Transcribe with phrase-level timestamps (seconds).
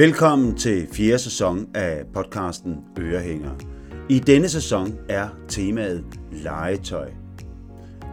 [0.00, 3.50] Velkommen til fjerde sæson af podcasten Ørehænger.
[4.08, 7.10] I denne sæson er temaet legetøj.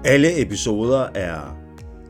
[0.05, 1.57] Alle episoder er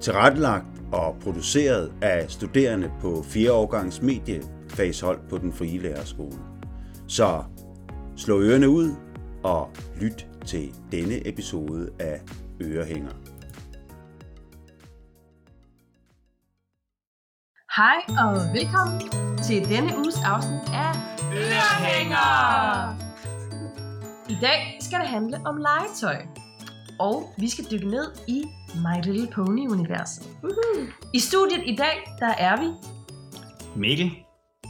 [0.02, 6.38] tilrettelagt og produceret af studerende på 4 årgangs mediefagshold på den frie lærerskole.
[7.08, 7.44] Så
[8.16, 8.90] slå ørerne ud
[9.44, 9.70] og
[10.02, 12.22] lyt til denne episode af
[12.62, 13.27] Ørehænger.
[17.78, 19.00] Hej og velkommen
[19.44, 20.92] til denne uges afsnit af
[21.34, 22.30] Ørehænger!
[24.30, 26.18] I dag skal det handle om legetøj.
[27.00, 28.44] Og vi skal dykke ned i
[28.76, 30.28] My Little Pony-universet.
[31.14, 32.68] I studiet i dag, der er vi
[33.76, 34.12] Mikkel.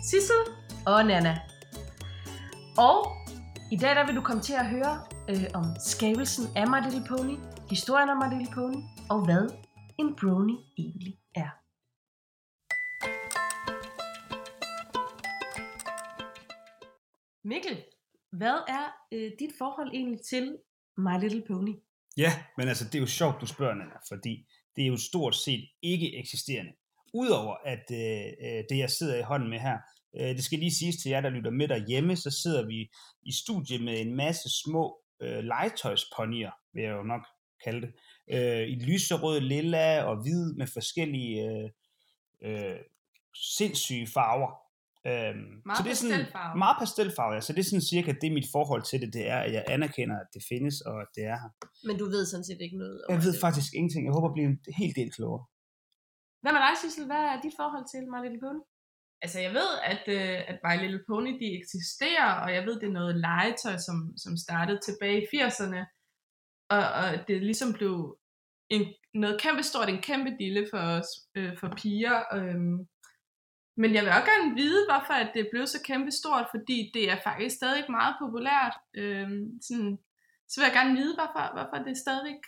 [0.09, 0.41] Sissel
[0.85, 1.39] og Nana.
[2.77, 3.07] Og
[3.71, 4.99] i dag der vil du komme til at høre
[5.29, 7.37] øh, om skabelsen af My Little Pony,
[7.69, 9.49] historien om My Little Pony, og hvad
[9.99, 11.66] en brony egentlig er.
[17.51, 17.83] Mikkel,
[18.31, 20.57] hvad er øh, dit forhold egentlig til
[20.97, 21.75] My Little Pony?
[22.17, 24.33] Ja, men altså, det er jo sjovt, du spørger, Nana, fordi
[24.75, 26.71] det er jo stort set ikke eksisterende.
[27.13, 29.77] Udover at øh, øh, det, jeg sidder i hånden med her,
[30.19, 32.89] øh, det skal lige siges til jer, der lytter med derhjemme, så sidder vi
[33.21, 37.25] i studie med en masse små øh, legetøjsponier, vil jeg jo nok
[37.63, 37.93] kalde det,
[38.35, 41.69] øh, i lyserød, lilla og hvid med forskellige øh,
[42.41, 42.79] øh,
[43.57, 44.66] sindssyge farver.
[45.09, 46.53] Øhm, Meget så det er sådan, pastelfarve.
[46.65, 47.41] Meget pastelfarve, ja.
[47.47, 50.15] Så det er sådan cirka det, mit forhold til det, det er, at jeg anerkender,
[50.23, 51.51] at det findes, og at det er her.
[51.87, 53.41] Men du ved sådan set ikke noget om Jeg ved det.
[53.47, 54.01] faktisk ingenting.
[54.07, 55.43] Jeg håber at blive en helt del klogere.
[56.41, 57.05] Hvad med dig, Sissel?
[57.11, 58.61] Hvad er dit forhold til My Little Pony?
[59.23, 62.87] Altså, jeg ved, at, øh, at My Little Pony, de eksisterer, og jeg ved, det
[62.89, 65.81] er noget legetøj, som, som startede tilbage i 80'erne,
[66.75, 67.93] og, og det ligesom blev
[68.75, 68.83] en,
[69.13, 72.17] noget kæmpe stort, en kæmpe dille for os, øh, for piger.
[72.37, 72.77] Øhm.
[73.81, 77.03] Men jeg vil også gerne vide, hvorfor at det blev så kæmpe stort, fordi det
[77.11, 78.75] er faktisk stadig meget populært.
[79.01, 79.93] Øhm, sådan,
[80.49, 82.41] så vil jeg gerne vide, hvorfor, hvorfor det stadigvæk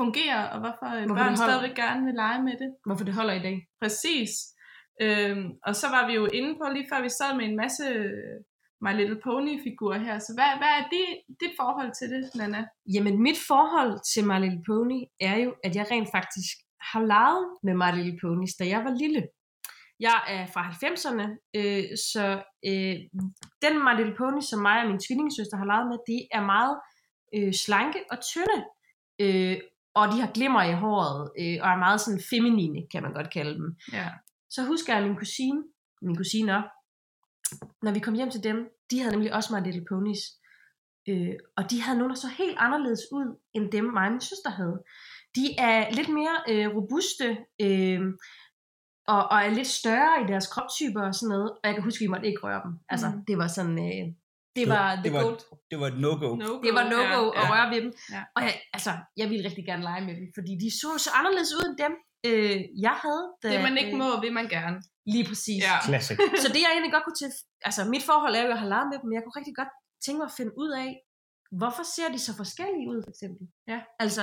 [0.00, 1.48] fungerer, og hvorfor, hvorfor Hvorfor børn holder.
[1.48, 2.70] stadigvæk gerne vil lege med det.
[2.86, 3.56] Hvorfor det holder i dag?
[3.82, 4.30] Præcis.
[5.04, 7.84] Øhm, og så var vi jo inde på, lige før vi sad med en masse
[7.84, 8.36] øh,
[8.84, 10.16] My Little Pony-figurer her.
[10.26, 11.10] Så hvad, hvad er dit,
[11.40, 12.60] dit forhold til det, Nana?
[12.94, 15.00] Jamen, mit forhold til My Little Pony
[15.30, 16.54] er jo, at jeg rent faktisk
[16.90, 19.22] har leget med My Little Ponies, da jeg var lille.
[20.00, 22.96] Jeg er fra 90'erne, øh, så øh,
[23.64, 26.76] den My Little Pony, som mig og min tvillingesøster har leget med, de er meget
[27.34, 28.58] øh, slanke og tynde.
[29.18, 29.58] Øh,
[29.94, 33.32] og de har glimmer i håret, øh, og er meget sådan feminine, kan man godt
[33.32, 33.76] kalde dem.
[33.92, 34.08] Ja.
[34.50, 35.62] Så husker jeg min kusine,
[36.02, 36.62] min kusiner,
[37.84, 40.22] når vi kom hjem til dem, de havde nemlig også My Little Ponies.
[41.08, 44.20] Øh, og de havde nogle, der så helt anderledes ud, end dem mig og min
[44.20, 44.82] søster havde.
[45.36, 47.28] De er lidt mere øh, robuste,
[47.60, 48.00] øh,
[49.12, 51.50] og, og er lidt større i deres kroptyper og sådan noget.
[51.50, 52.72] Og jeg kan huske, at vi måtte ikke røre dem.
[52.92, 53.24] Altså, Mm.
[53.28, 54.04] det var sådan, øh,
[54.58, 55.40] det var det var, gold.
[55.70, 56.28] det var et no-go.
[56.42, 57.50] No-go, Det var no-go ja, at ja.
[57.52, 57.92] røre ved dem.
[58.14, 58.22] Ja.
[58.36, 61.50] Og jeg, altså, jeg ville rigtig gerne lege med dem, fordi de så så anderledes
[61.58, 61.92] ud end dem,
[62.28, 62.56] øh,
[62.86, 63.24] jeg havde.
[63.42, 64.76] Da, Det man ikke øh, må, vil man gerne.
[65.14, 65.60] Lige præcis.
[65.68, 65.74] Ja.
[65.88, 66.16] Classic.
[66.42, 67.30] Så det jeg egentlig godt kunne til,
[67.68, 69.56] altså mit forhold er jo, at jeg har leget med dem, men jeg kunne rigtig
[69.60, 69.72] godt
[70.04, 70.90] tænke mig at finde ud af,
[71.60, 73.44] hvorfor ser de så forskellige ud, for eksempel?
[73.72, 73.78] Ja.
[74.04, 74.22] Altså,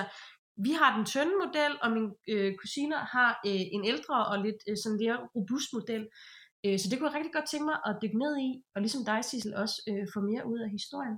[0.57, 4.62] vi har den tynde model, og mine øh, kusiner har øh, en ældre og lidt
[4.69, 6.03] øh, sådan mere robust model.
[6.66, 9.06] Øh, så det kunne jeg rigtig godt tænke mig at dykke ned i, og ligesom
[9.06, 11.17] dig, Sissel, også øh, få mere ud af historien.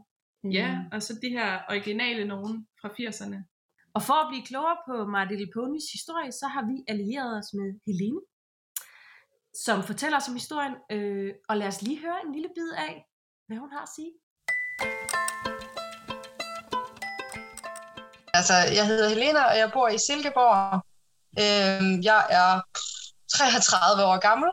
[0.57, 3.39] Ja, Øh, og så de her originale nogen fra 80'erne.
[3.95, 7.49] Og for at blive klogere på My Little Ponies historie, så har vi allieret os
[7.59, 8.22] med Helene,
[9.66, 10.75] som fortæller os om historien.
[10.93, 12.93] Øh, og lad os lige høre en lille bid af,
[13.47, 14.11] hvad hun har at sige.
[18.33, 20.85] Altså, jeg hedder Helena, og jeg bor i Silkeborg.
[21.39, 22.61] Øh, jeg er
[23.38, 24.49] 33 år gammel.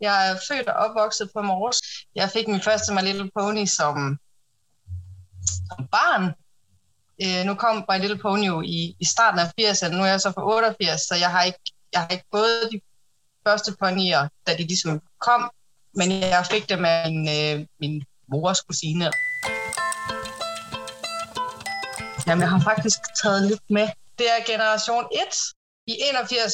[0.00, 1.78] Jeg er født og opvokset på Mors.
[2.14, 4.18] Jeg fik min første My Little Pony som,
[5.68, 6.24] som barn.
[7.22, 9.96] Øh, nu kom My Little Pony jo i, i starten af 80'erne.
[9.96, 11.60] Nu er jeg så på 88, så jeg har ikke,
[11.92, 12.80] jeg har ikke både de
[13.46, 15.50] første ponyer, da de ligesom kom,
[15.94, 19.10] men jeg fik dem af min, øh, min mors kusine.
[22.26, 23.88] Jamen, jeg har faktisk taget lidt med.
[24.18, 25.20] Det er generation 1
[25.86, 26.52] i 81.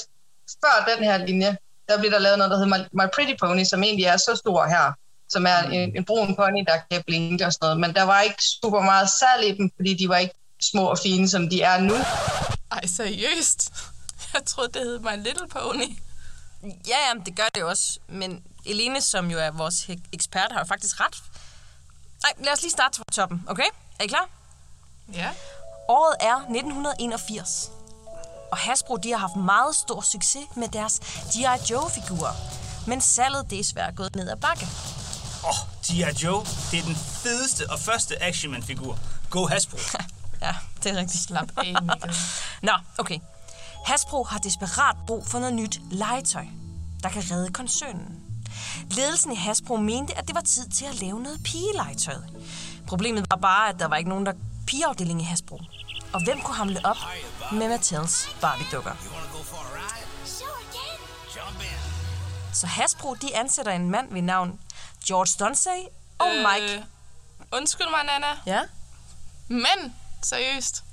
[0.64, 1.56] Før den her linje,
[1.88, 4.36] der blev der lavet noget, der hedder My, My Pretty Pony, som egentlig er så
[4.36, 4.92] stor her,
[5.28, 7.80] som er en, en brun pony, der kan blinke og sådan noget.
[7.80, 10.98] Men der var ikke super meget salg i dem, fordi de var ikke små og
[11.02, 11.94] fine, som de er nu.
[12.70, 13.72] Ej, seriøst?
[14.34, 15.88] Jeg troede, det hed My Little Pony.
[16.62, 17.98] Ja, jamen, det gør det også.
[18.08, 21.16] Men Elene, som jo er vores ekspert, har jo faktisk ret.
[22.22, 23.68] Nej, lad os lige starte fra toppen, okay?
[23.98, 24.28] Er I klar?
[25.14, 25.30] Ja.
[25.88, 27.70] Året er 1981.
[28.52, 31.72] Og Hasbro de har haft meget stor succes med deres G.I.
[31.72, 32.32] Joe-figurer.
[32.86, 34.66] men salget det er svært gået ned ad bakke.
[35.44, 36.24] Åh, oh, G.I.
[36.24, 36.40] Joe,
[36.70, 38.98] det er den fedeste og første actionman-figur.
[39.30, 39.78] Go Hasbro.
[40.42, 41.22] Ja, det er rigtigt.
[41.22, 41.74] Slap af.
[42.68, 43.18] Nå, okay.
[43.86, 46.46] Hasbro har desperat brug for noget nyt legetøj,
[47.02, 48.20] der kan redde koncernen.
[48.90, 52.14] Ledelsen i Hasbro mente, at det var tid til at lave noget pigelegetøj.
[52.86, 54.32] Problemet var bare, at der var ikke nogen der
[54.66, 55.60] pigeafdeling i Hasbro.
[56.12, 56.96] Og hvem kunne hamle op
[57.52, 58.94] med Mattels Barbie-dukker?
[62.52, 64.60] Så Hasbro, de ansætter en mand ved navn
[65.06, 65.88] George Dunsey
[66.18, 66.74] og Mike.
[66.74, 66.82] Øh,
[67.52, 68.26] undskyld mig, Nana.
[68.46, 68.60] Ja?
[69.48, 70.84] Men, seriøst.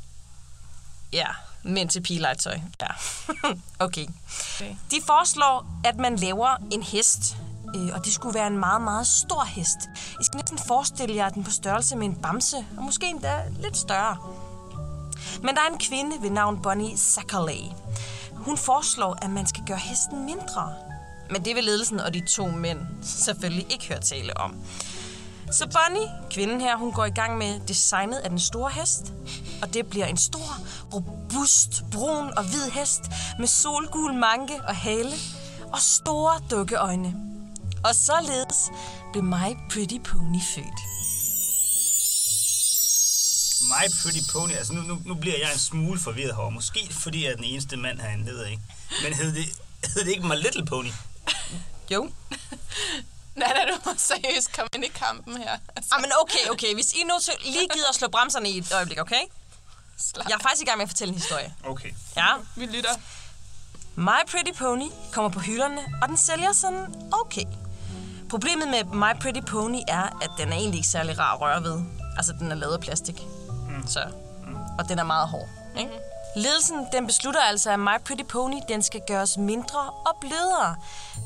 [1.14, 1.28] Ja,
[1.64, 2.60] men til pigelegetøj.
[2.82, 2.88] Ja.
[3.86, 4.08] okay.
[4.56, 4.76] Okay.
[4.92, 7.36] De foreslår, at man laver en hest.
[7.76, 9.78] Øh, og det skulle være en meget, meget stor hest.
[10.22, 13.78] I skal næsten forestille jer den på størrelse med en bamse, og måske endda lidt
[13.78, 14.18] større.
[15.44, 17.72] Men der er en kvinde ved navn Bonnie Sackerley.
[18.34, 20.74] Hun foreslår, at man skal gøre hesten mindre.
[21.32, 24.56] Men det vil ledelsen og de to mænd selvfølgelig ikke høre tale om.
[25.52, 29.14] Så Bonnie, kvinden her, hun går i gang med designet af den store hest.
[29.62, 30.58] Og det bliver en stor,
[30.94, 33.02] robust, brun og hvid hest
[33.40, 35.14] med solgul manke og hale
[35.72, 37.29] og store dukkeøjne.
[37.84, 38.58] Og således
[39.12, 40.80] blev My Pretty Pony født.
[43.62, 46.50] My Pretty Pony, altså nu, nu, nu bliver jeg en smule forvirret her.
[46.50, 48.64] Måske fordi jeg er den eneste mand herinde, det ved jeg ikke.
[49.04, 49.46] Men hed det,
[49.94, 50.92] hed det ikke My Little Pony?
[51.92, 52.02] Jo.
[53.40, 55.58] Nana, du må seriøst komme ind i kampen her.
[55.76, 56.74] Altså, Ah, men okay, okay.
[56.74, 59.22] Hvis I nu så lige gider at slå bremserne i et øjeblik, okay?
[59.98, 60.30] slap.
[60.30, 61.54] Jeg er faktisk i gang med at fortælle en historie.
[61.64, 61.92] Okay.
[62.18, 62.28] Ja.
[62.56, 62.90] Vi lytter.
[63.96, 67.44] My Pretty Pony kommer på hylderne, og den sælger sådan okay.
[68.30, 71.64] Problemet med My Pretty Pony er, at den er egentlig ikke særlig rar at røre
[71.64, 71.82] ved.
[72.18, 73.22] Altså, den er lavet af plastik.
[73.70, 73.88] Mm.
[73.88, 74.00] Så,
[74.80, 75.48] og den er meget hård.
[75.78, 75.92] Ikke?
[76.36, 80.76] Ledelsen den beslutter altså, at My Pretty Pony den skal gøres mindre og blødere.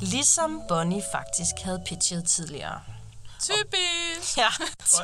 [0.01, 2.79] Ligesom Bonnie faktisk havde pitchet tidligere.
[3.39, 4.37] Typisk.
[4.37, 4.47] Ja,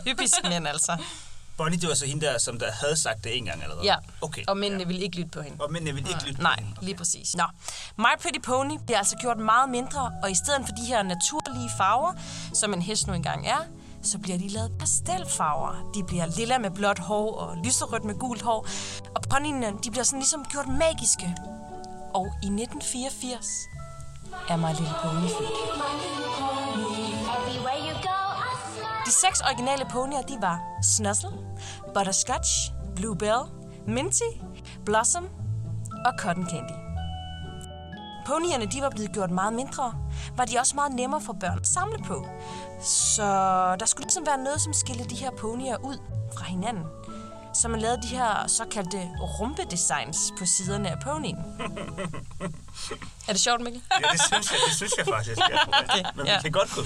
[0.06, 0.98] typisk mænd altså.
[1.60, 3.86] Bonnie, det var så hende der, som der havde sagt det en gang allerede.
[3.86, 4.44] Ja, Okay.
[4.48, 5.58] og mændene ville ikke lytte på hende.
[5.64, 6.76] Og mændene vil ikke lytte på Nej, hende.
[6.82, 7.36] lige præcis.
[7.36, 7.44] Nå,
[7.98, 11.70] My Pretty Pony bliver altså gjort meget mindre, og i stedet for de her naturlige
[11.78, 12.14] farver,
[12.54, 13.58] som en hest nu engang er,
[14.04, 15.92] så bliver de lavet pastelfarver.
[15.96, 18.68] De bliver lilla med blåt hår og lyserødt med gult hår.
[19.16, 21.36] Og ponyerne, de bliver sådan ligesom gjort magiske.
[22.14, 23.46] Og i 1984
[24.50, 26.19] er My Little Pony født.
[29.10, 31.30] De seks originale ponyer, de var Snuzzle,
[31.94, 33.42] Butterscotch, Bluebell,
[33.88, 34.30] Minty,
[34.86, 35.30] Blossom
[36.06, 36.74] og Cotton Candy.
[38.26, 39.94] Ponyerne de var blevet gjort meget mindre,
[40.38, 42.28] var de også meget nemmere for børn at samle på.
[42.82, 43.26] Så
[43.80, 45.98] der skulle ligesom være noget, som skilte de her ponyer ud
[46.38, 46.84] fra hinanden.
[47.54, 51.38] Så man lavede de her såkaldte rumpedesigns på siderne af ponyen.
[53.28, 53.82] er det sjovt, Mikkel?
[53.92, 55.40] Ja, det synes jeg, det synes jeg faktisk.
[55.40, 56.04] Ja.
[56.16, 56.42] Men vi ja.
[56.42, 56.82] kan godt gå.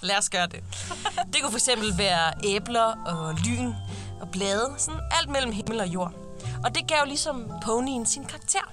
[0.00, 0.64] Lad os gøre det.
[1.32, 1.68] Det kunne fx
[1.98, 3.72] være æbler og lyn
[4.20, 4.74] og blade.
[4.78, 6.12] Sådan alt mellem himmel og jord.
[6.64, 8.72] Og det gav ligesom ponyen sin karakter.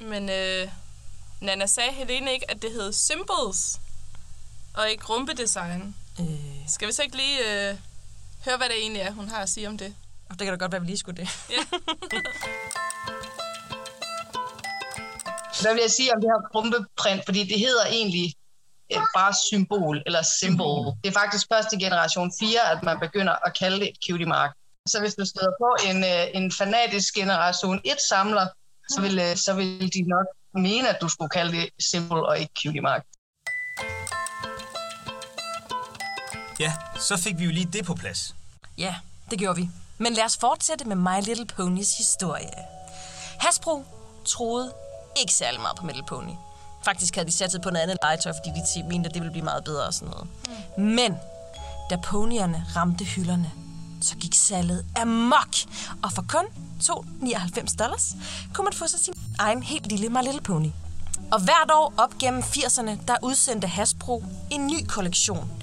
[0.00, 0.68] Men øh,
[1.40, 3.80] Nana sagde Helene ikke, at det hed Symbols,
[4.74, 5.96] og ikke rumpedesign.
[6.20, 6.26] Øh,
[6.68, 7.76] Skal vi så ikke lige øh,
[8.44, 9.94] høre, hvad det egentlig er, hun har at sige om det?
[10.30, 11.28] og det kan da godt være, at vi lige skulle det.
[15.60, 17.22] Hvad vil jeg sige om det her rumpeprint?
[17.24, 18.34] Fordi det hedder egentlig
[19.14, 20.86] bare symbol eller symbol.
[21.04, 24.50] Det er faktisk første generation 4, at man begynder at kalde det et cutie mark.
[24.88, 28.46] Så hvis du støder på en, øh, en fanatisk generation 1 samler,
[28.88, 32.38] så vil, øh, så vil de nok mene, at du skulle kalde det symbol og
[32.38, 33.02] ikke cutie mark.
[36.60, 38.34] Ja, så fik vi jo lige det på plads.
[38.78, 38.94] Ja,
[39.30, 39.68] det gjorde vi.
[39.98, 42.50] Men lad os fortsætte med My Little Ponys historie.
[43.40, 43.84] Hasbro
[44.24, 44.72] troede
[45.20, 46.45] ikke særlig meget på Little Pony.
[46.86, 49.44] Faktisk havde de satset på noget andet legetøj, fordi de mente, at det ville blive
[49.44, 50.28] meget bedre og sådan noget.
[50.76, 50.84] Mm.
[50.84, 51.16] Men
[51.90, 53.50] da ponyerne ramte hylderne,
[54.02, 55.54] så gik salget amok.
[56.02, 56.44] Og for kun
[56.82, 58.14] 2,99 dollars
[58.54, 60.70] kunne man få sig sin egen helt lille My Little Pony.
[61.32, 65.62] Og hvert år op gennem 80'erne, der udsendte Hasbro en ny kollektion.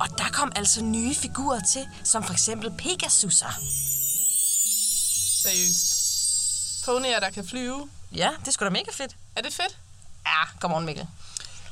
[0.00, 3.64] Og der kom altså nye figurer til, som for eksempel Pegasus'er.
[5.42, 6.84] Seriøst.
[6.84, 7.88] Ponyer, der kan flyve.
[8.14, 9.16] Ja, det skulle da mega fedt.
[9.36, 9.78] Er det fedt?
[10.30, 11.06] Ja, come on Mikkel.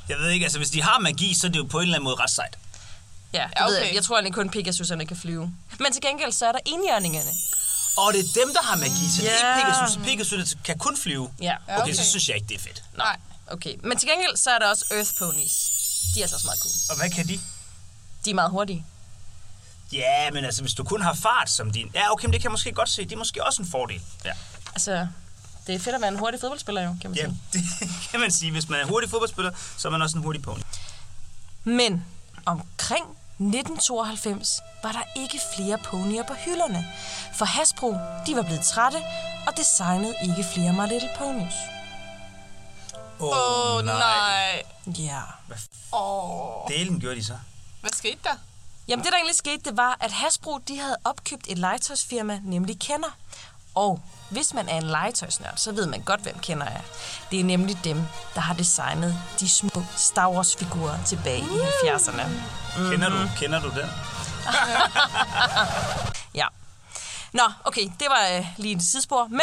[0.09, 1.95] Jeg ved ikke, altså hvis de har magi, så er det jo på en eller
[1.95, 2.57] anden måde ret sejt.
[3.33, 3.83] Ja, det Ja, ved jeg.
[3.85, 3.95] okay.
[3.95, 5.53] jeg tror egentlig kun Pegasuserne kan flyve.
[5.79, 7.29] Men til gengæld så er der enhjørningerne.
[7.97, 9.97] Og det er dem, der har magi, så det er ikke Pegasus.
[10.05, 11.31] Pegasus kan kun flyve.
[11.41, 11.93] Ja, Ja, Okay, okay.
[11.93, 12.83] så synes jeg ikke, det er fedt.
[12.97, 13.17] nej.
[13.51, 15.53] Okay, men til gengæld så er der også Earth Ponies.
[16.15, 16.73] De er altså også meget cool.
[16.89, 17.39] Og hvad kan de?
[18.25, 18.85] De er meget hurtige.
[19.91, 21.91] Ja, men altså, hvis du kun har fart som din...
[21.93, 23.03] Ja, okay, men det kan jeg måske godt se.
[23.03, 24.01] Det er måske også en fordel.
[24.25, 24.31] Ja.
[24.75, 25.07] Altså,
[25.69, 27.35] Det er fedt at være en hurtig fodboldspiller, jo, kan man Ja, sige.
[27.79, 28.51] det kan man sige.
[28.51, 30.59] Hvis man er hurtig fodboldspiller, så er man også en hurtig pony.
[31.63, 32.05] Men
[32.45, 33.05] omkring
[33.39, 36.87] 1992 var der ikke flere ponyer på hylderne,
[37.35, 37.91] for Hasbro
[38.27, 38.97] de var blevet trætte
[39.47, 41.53] og designede ikke flere My Little Ponies.
[43.19, 44.61] Åh, oh, nej.
[44.87, 45.21] Ja.
[45.93, 46.71] Åh, oh.
[46.71, 47.33] Delen gjorde de så.
[47.81, 48.35] hvad skete der?
[48.87, 52.79] Jamen det der egentlig skete, det var, at Hasbro de havde opkøbt et legetøjsfirma, nemlig
[52.79, 53.17] Kenner.
[53.75, 56.81] Og hvis man er en legetøjsnørd, så ved man godt, hvem Kenner er.
[57.31, 58.01] Det er nemlig dem,
[58.35, 62.21] der har designet de små Star Wars-figurer tilbage i 70'erne.
[62.91, 63.17] Kender Mhm.
[63.17, 63.89] du, kender du den?
[66.33, 66.45] Ja.
[67.33, 69.27] Nå, okay, det var øh, lige et sidespor.
[69.29, 69.41] Men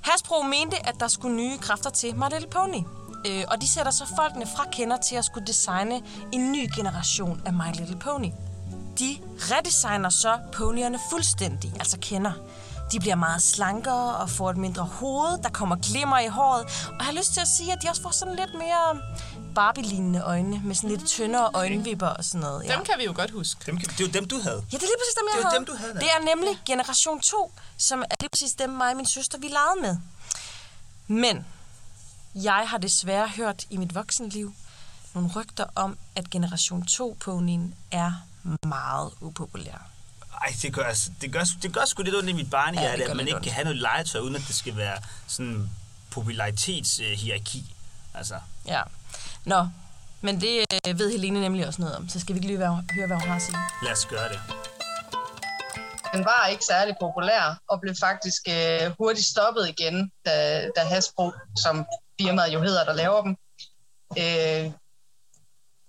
[0.00, 2.82] Hasbro mente, at der skulle nye kræfter til My Little Pony.
[3.26, 6.00] Øh, og de sætter så folkene fra kender til at skulle designe
[6.32, 8.30] en ny generation af My Little Pony.
[8.98, 12.32] De redesigner så ponyerne fuldstændig, altså kender.
[12.92, 16.62] De bliver meget slankere og får et mindre hoved, der kommer glimmer i håret.
[16.88, 19.00] Og jeg har lyst til at sige, at de også får sådan lidt mere
[19.54, 22.64] Barbie-lignende øjne, med sådan lidt tyndere øjenvipper og sådan noget.
[22.64, 22.74] Ja.
[22.74, 23.60] Dem kan vi jo godt huske.
[23.66, 24.64] Dem, det er jo dem, du havde.
[24.72, 25.56] Ja, det er lige præcis dem, jeg Det havde.
[25.58, 25.98] dem, du havde der.
[25.98, 29.46] Det er nemlig generation 2, som er lige præcis dem, mig og min søster, vi
[29.46, 29.96] legede med.
[31.06, 31.46] Men
[32.34, 34.54] jeg har desværre hørt i mit voksenliv
[35.14, 38.12] nogle rygter om, at generation 2-ponyen er
[38.66, 39.86] meget upopulær.
[40.42, 43.04] Ej, det gør, altså, det gør, det gør sgu lidt ondt i mit barnehjerte, Ja,
[43.04, 43.44] det at man ikke ondt.
[43.44, 45.70] kan have noget legetøj, uden at det skal være sådan
[46.10, 47.74] popularitetshierarki.
[48.14, 48.34] Altså,
[48.66, 48.82] Ja.
[49.44, 49.68] Nå,
[50.20, 52.84] men det øh, ved Helene nemlig også noget om, så skal vi ikke lige være,
[52.94, 53.56] høre, hvad hun har at sige.
[53.82, 54.40] lad os gøre det.
[56.12, 61.32] Den var ikke særlig populær, og blev faktisk øh, hurtigt stoppet igen, da, da Hasbro,
[61.62, 61.86] som
[62.20, 63.36] firmaet jo hedder, der laver dem,
[64.18, 64.72] øh,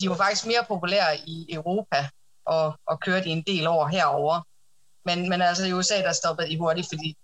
[0.02, 2.08] de var faktisk mere populære i Europa,
[2.56, 4.42] og, og kørte i en del år herover.
[5.06, 7.16] Men, men altså i USA, der stoppede de hurtigt, fordi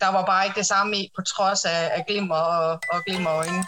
[0.00, 3.64] der var bare ikke det samme i, på trods af, af glimmer og, og glimmerøjne.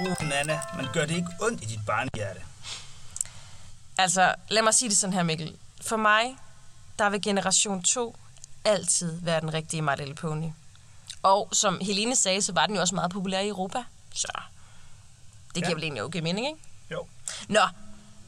[0.00, 2.40] Uh, Nana, man gør det ikke ondt i dit barnehjerte.
[3.98, 5.56] Altså, lad mig sige det sådan her, Mikkel.
[5.82, 6.36] For mig,
[6.98, 8.16] der vil generation 2
[8.64, 10.50] altid være den rigtige My Little Pony.
[11.22, 13.84] Og som Helene sagde, så var den jo også meget populær i Europa.
[14.14, 14.28] Så
[15.46, 15.74] det giver Ja.
[15.74, 16.58] vel egentlig okay mening, ikke?
[16.90, 17.06] Jo.
[17.48, 17.60] Nå,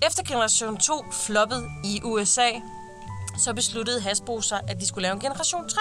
[0.03, 2.51] efter generation 2 floppede i USA,
[3.39, 5.81] så besluttede Hasbro sig, at de skulle lave en generation 3.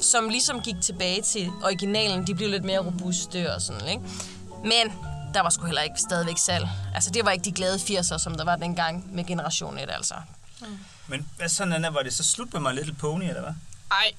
[0.00, 2.26] Som ligesom gik tilbage til originalen.
[2.26, 4.02] De blev lidt mere robuste og sådan, ikke?
[4.64, 4.92] Men
[5.34, 6.68] der var sgu heller ikke stadigvæk salg.
[6.94, 10.14] Altså, det var ikke de glade 80'er, som der var dengang med generation 1, altså.
[11.08, 11.90] Men hvad så, Nana?
[11.90, 13.54] Var det så slut med My Little Pony, eller hvad?
[13.90, 14.12] Ej,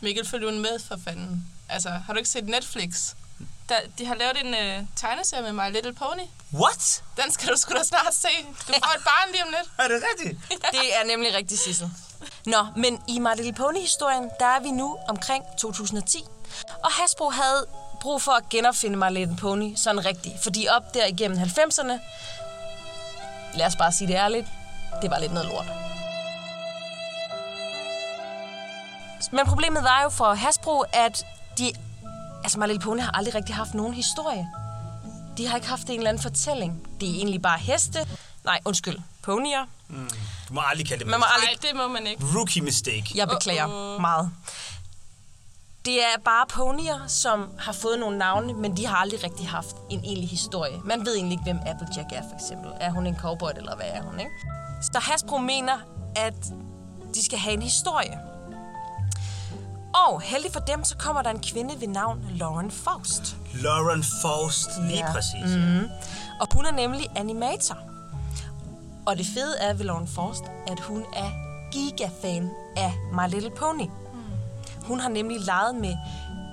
[0.00, 1.46] Mikkel, følg nu med for fanden.
[1.68, 3.14] Altså, har du ikke set Netflix?
[3.70, 6.26] Der, de har lavet en øh, tegneserie med My Little Pony.
[6.54, 7.02] What?
[7.16, 8.28] Den skal du sgu da snart se.
[8.68, 9.70] Du får et barn lige om lidt.
[9.78, 10.40] Er det rigtigt?
[10.76, 11.90] Det er nemlig rigtig, Sissel.
[12.46, 16.24] Nå, men i My Little Pony-historien, der er vi nu omkring 2010.
[16.84, 17.66] Og Hasbro havde
[18.00, 20.34] brug for at genopfinde My Little Pony sådan rigtigt.
[20.42, 21.92] Fordi op der igennem 90'erne,
[23.54, 24.46] lad os bare sige det ærligt,
[25.02, 25.66] det var lidt noget lort.
[29.32, 31.26] Men problemet var jo for Hasbro, at
[31.58, 31.72] de...
[32.50, 34.48] Altså, My Little Pony har aldrig rigtig haft nogen historie.
[35.36, 36.86] De har ikke haft en eller anden fortælling.
[37.00, 37.98] Det er egentlig bare heste.
[38.44, 38.98] Nej, undskyld.
[39.22, 39.66] Ponyer.
[40.48, 42.24] Du må aldrig kalde det Man må aldrig Nej, det må man ikke.
[42.36, 43.06] Rookie mistake.
[43.14, 44.00] Jeg beklager Uh-oh.
[44.00, 44.30] meget.
[45.84, 49.76] Det er bare ponyer, som har fået nogle navne, men de har aldrig rigtig haft
[49.90, 50.80] en egentlig historie.
[50.84, 52.70] Man ved egentlig ikke, hvem Applejack er, for eksempel.
[52.80, 54.32] Er hun en cowboy, eller hvad er hun, ikke?
[54.82, 55.78] Så Hasbro mener,
[56.16, 56.44] at
[57.14, 58.18] de skal have en historie.
[60.06, 63.36] Og heldig for dem, så kommer der en kvinde ved navn Lauren Faust.
[63.54, 65.12] Lauren Faust, lige Ja.
[65.12, 65.56] præcis.
[65.56, 65.88] Mm.
[66.40, 67.76] Og hun er nemlig animator.
[69.06, 71.30] Og det fede er ved Lauren Faust, at hun er
[71.72, 73.86] gigafan af My Little Pony.
[74.84, 75.94] Hun har nemlig leget med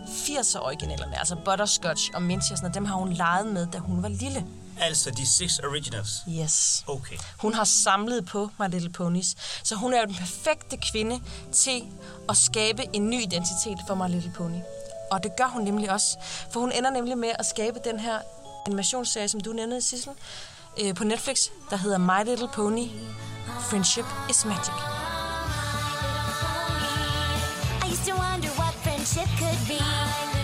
[0.07, 2.75] 80'er originalerne, altså Butterscotch og Minty og sådan noget.
[2.75, 4.45] Dem har hun leget med, da hun var lille.
[4.81, 6.09] Altså de six originals.
[6.29, 6.83] Yes.
[6.87, 7.17] Okay.
[7.37, 9.35] Hun har samlet på My Little Ponies.
[9.63, 11.83] Så hun er jo den perfekte kvinde til
[12.29, 14.59] at skabe en ny identitet for My Little Pony.
[15.11, 16.17] Og det gør hun nemlig også.
[16.51, 18.19] For hun ender nemlig med at skabe den her
[18.65, 20.11] animationsserie, som du nævnte, Sissel,
[20.81, 21.37] øh, på Netflix,
[21.69, 22.87] der hedder My Little Pony
[23.69, 24.73] Friendship is Magic.
[27.83, 30.36] I used to wonder what friendship could be.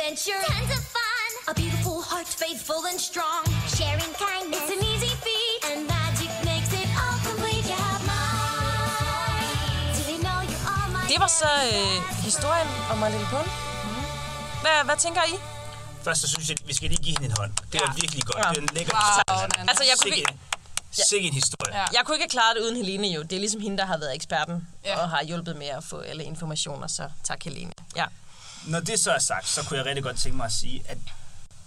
[0.00, 1.30] Adventure, tons of fun.
[1.50, 3.44] A beautiful heart, faithful and strong.
[3.78, 5.60] Sharing kindness, it's an easy feat.
[5.70, 7.64] And magic makes it all complete.
[7.70, 9.88] You have mine.
[9.96, 11.96] Do they know you're all my Det var så øh,
[12.28, 13.50] historien om My Little Pony.
[14.62, 15.34] Hvad, hvad tænker I?
[16.04, 17.52] Først så synes jeg, vi skal lige give hende en hånd.
[17.72, 18.38] Det var virkelig godt.
[18.44, 18.48] Ja.
[18.50, 19.68] Det er en lækker Wow, historie.
[19.70, 21.72] Altså, jeg kunne, Sikke- vir- Sikke en historie.
[21.80, 21.84] Ja.
[21.96, 23.22] Jeg kunne ikke have klaret det uden Helene jo.
[23.22, 24.90] Det er ligesom hende, der har været eksperten Ja.
[24.90, 24.98] ja.
[25.02, 27.72] og har hjulpet med at få alle informationer, så tak Helene.
[27.96, 28.04] Ja.
[28.66, 30.98] Når det så er sagt, så kunne jeg rigtig godt tænke mig at sige, at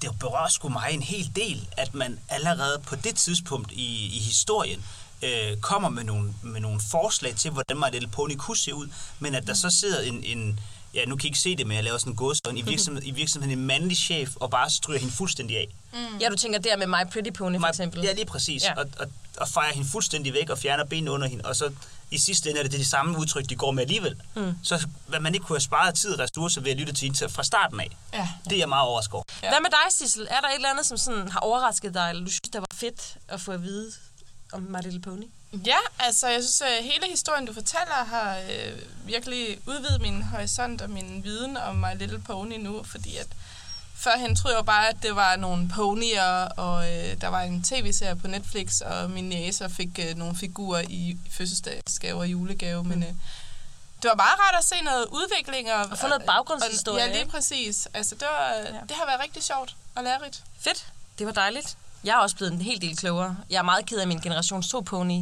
[0.02, 4.20] det berører sgu mig en hel del, at man allerede på det tidspunkt i, i
[4.20, 4.86] historien
[5.22, 8.88] øh, kommer med nogle, med nogle forslag til, hvordan My Little Pony kunne se ud,
[9.20, 10.60] men at der så sidder en, en
[10.94, 13.04] ja, nu kan I ikke se det, men jeg laver sådan en gåsøjne, i, virksomhed,
[13.06, 15.68] i virksomheden en mandlig chef, og bare stryger hende fuldstændig af.
[16.22, 18.02] ja, du tænker der med My Pretty Pony for eksempel.
[18.04, 18.64] Ja, lige præcis.
[18.64, 18.74] Ja.
[18.74, 21.72] Og, og, og fejrer hende fuldstændig væk og fjerner benene under hende, og så
[22.12, 24.22] i sidste ende er det det samme udtryk, de går med alligevel.
[24.36, 24.54] Mm.
[24.64, 27.30] Så hvad man ikke kunne have sparet tid og ressourcer ved at lytte til til
[27.30, 28.30] fra starten af, Ja.
[28.44, 29.24] det er jeg meget overrasket over.
[29.44, 29.50] Ja.
[29.50, 30.28] Hvad med dig, Sissel?
[30.30, 32.68] Er der et eller andet, som sådan har overrasket dig, eller du synes, der var
[32.74, 33.92] fedt at få at vide
[34.54, 35.24] om My Little Pony?
[35.66, 40.82] Ja, altså jeg synes, at hele historien, du fortæller, har øh, virkelig udvidet min horisont
[40.82, 43.28] og min viden om My Little Pony nu, fordi at
[44.00, 48.16] førhen troede jeg bare, at det var nogle ponyer, og øh, der var en tv-serie
[48.16, 53.10] på Netflix, og min næse fik øh, nogle figurer i fødselsdagsgave og julegave, men øh,
[54.02, 55.72] det var meget rart at se noget udvikling.
[55.74, 57.88] Og, Og få noget baggrundshistorie, Og, ja, lige præcis.
[57.94, 58.62] Altså, det, var, ja.
[58.64, 60.44] det har været rigtig sjovt og lærerigt.
[60.60, 60.86] Fedt.
[61.20, 61.78] Det var dejligt.
[62.04, 63.38] Jeg er også blevet en hel del klogere.
[63.50, 65.22] Jeg er meget ked af, at min generations 2 pony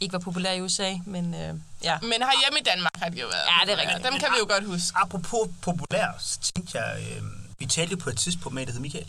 [0.00, 1.98] ikke var populær i USA, men øh, ja.
[2.00, 3.44] Men herhjemme i Danmark har det jo været.
[3.46, 4.12] Ja, det er rigtigt.
[4.12, 4.98] Dem kan vi jo godt huske.
[4.98, 7.22] Apropos populær, så tænkte jeg, øh,
[7.64, 9.06] vi talte jo på et tidspunkt med, en, der hed Michael.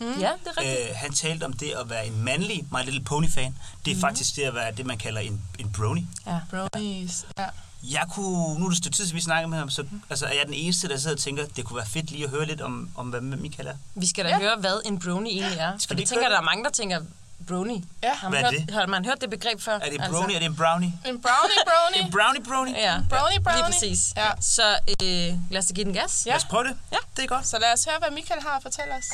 [0.00, 0.06] Mm.
[0.06, 0.12] Ja,
[0.44, 0.90] det er rigtigt.
[0.90, 3.56] Øh, han talte om det at være en mandlig My Little Pony-fan.
[3.84, 4.00] Det er mm.
[4.00, 6.02] faktisk det at være det, man kalder en, en brony.
[6.26, 6.38] Ja.
[6.50, 7.26] Bronies.
[7.38, 7.46] Ja.
[7.82, 10.32] Jeg kunne, nu er det et stykke tid, vi snakkede med ham, så altså, er
[10.32, 12.60] jeg den eneste, der sidder og tænker, det kunne være fedt lige at høre lidt
[12.60, 13.74] om, om hvad Michael er.
[13.94, 14.38] Vi skal da Ja.
[14.38, 15.72] høre, hvad en brony egentlig er.
[15.88, 17.00] For vi det tænker, køre der er mange, der tænker,
[17.48, 17.78] brony.
[18.02, 18.12] Ja.
[18.14, 18.74] Har Hvad man, er hørt, det?
[18.74, 19.72] har man hørt det begreb før?
[19.72, 20.36] Er det en brony, altså.
[20.36, 20.92] er det en brownie?
[21.10, 22.00] En brownie brownie.
[22.06, 22.74] En brownie brownie?
[22.86, 23.56] Ja, Brownie brownie.
[23.56, 24.00] lige præcis.
[24.16, 24.28] Ja.
[24.54, 24.66] Så
[25.02, 26.12] øh, lad os da give den gas.
[26.26, 26.30] Ja.
[26.30, 26.74] Lad os prøve det.
[26.92, 27.00] Ja.
[27.16, 27.46] Det er godt.
[27.46, 29.08] Så lad os høre, hvad Michael har at fortælle os.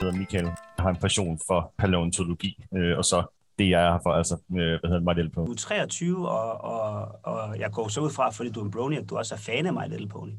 [0.00, 0.44] Jeg hedder Michael.
[0.76, 3.18] Jeg har en passion for paleontologi, øh, og så
[3.58, 5.46] det, jeg er her for, altså, øh, hvad hedder My Little Pony.
[5.46, 8.70] Du er 23, og, og, og jeg går så ud fra, fordi du er en
[8.70, 10.32] brony, at du også er fan af My Little Pony.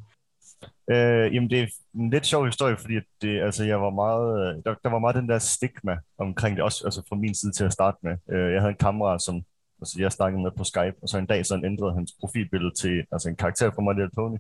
[0.92, 4.64] Øh, jamen, det er en lidt sjov historie, fordi det, altså, jeg var meget, øh,
[4.66, 7.64] der, der var meget den der stigma omkring det, også altså fra min side til
[7.64, 8.18] at starte med.
[8.32, 9.44] Øh, jeg havde en kammerat, som
[9.82, 12.74] altså, jeg snakkede med på Skype, og så en dag så han ændrede hans profilbillede
[12.74, 14.38] til altså, en karakter fra My Little Pony.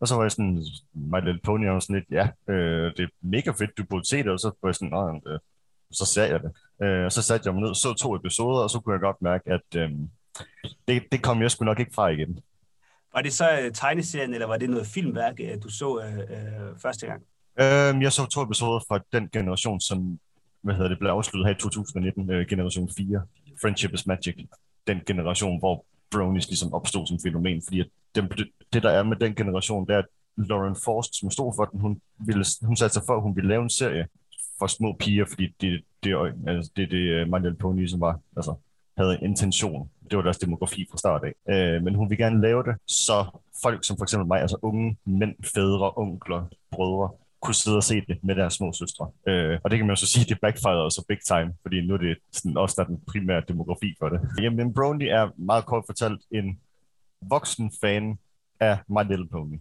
[0.00, 3.08] Og så var jeg sådan, My Little Pony, og sådan lidt, ja, øh, det er
[3.20, 5.38] mega fedt, du burde se det, og så var jeg sådan, Nå, øh,
[5.90, 6.52] så sagde jeg det.
[6.82, 9.22] Øh, og så satte jeg mig ned, så to episoder, og så kunne jeg godt
[9.22, 9.90] mærke, at øh,
[10.88, 12.40] det, det kom jeg sgu nok ikke fra igen.
[13.16, 16.80] Var det så uh, tegneserien, eller var det noget filmværk, uh, du så uh, uh,
[16.82, 17.22] første gang?
[17.60, 20.18] Øhm, jeg så to episoder fra den generation, som
[20.60, 23.22] hvad hedder det, blev afsluttet her i 2019, øh, generation 4,
[23.62, 24.34] Friendship is Magic.
[24.86, 28.28] Den generation, hvor bronies ligesom opstod som fænomen, fordi at dem,
[28.72, 31.80] det, der er med den generation, det er, at Lauren Forst, som stod for den,
[31.80, 34.06] hun, ville, hun satte sig for, at hun ville lave en serie
[34.58, 38.54] for små piger, fordi det det, altså, det, det My Little Pony, som var, altså,
[38.96, 39.90] havde intention.
[40.10, 41.54] Det var deres demografi fra start af.
[41.54, 43.24] Øh, men hun ville gerne lave det, så
[43.62, 47.94] folk som for eksempel mig, altså unge mænd, fædre, onkler, brødre, kunne sidde og se
[48.08, 49.10] det med deres små søstre.
[49.28, 51.94] Øh, og det kan man jo så sige, det backfired så big time, fordi nu
[51.94, 54.20] er det sådan også der er den primære demografi for det.
[54.42, 56.60] Jamen, Brony er meget kort fortalt en
[57.20, 58.18] voksen fan
[58.60, 59.60] af My Little Pony.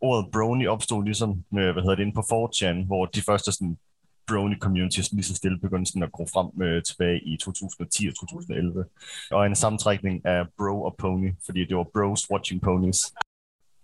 [0.00, 3.78] Ordet brony opstod ligesom, øh, hvad hedder det, inde på 4chan, hvor de første sådan
[4.26, 8.14] brony communities lige så stille begyndte sådan at gro frem øh, tilbage i 2010 og
[8.14, 8.84] 2011.
[9.30, 12.98] Og en sammentrækning af bro og pony, fordi det var bros watching ponies.